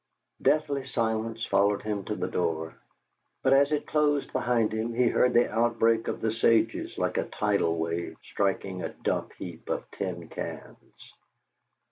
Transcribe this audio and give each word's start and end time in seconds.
Deathly 0.41 0.83
silence 0.83 1.45
followed 1.45 1.83
him 1.83 2.03
to 2.05 2.15
the 2.15 2.27
door, 2.27 2.73
but, 3.43 3.53
as 3.53 3.71
it 3.71 3.85
closed 3.85 4.33
behind 4.33 4.73
him, 4.73 4.95
he 4.95 5.09
heard 5.09 5.31
the 5.33 5.47
outbreak 5.47 6.07
of 6.07 6.21
the 6.21 6.31
sages 6.31 6.97
like 6.97 7.17
a 7.17 7.25
tidal 7.25 7.77
wave 7.77 8.17
striking 8.23 8.81
a 8.81 8.89
dump 8.89 9.31
heap 9.37 9.69
of 9.69 9.83
tin 9.91 10.27
cans. 10.27 11.13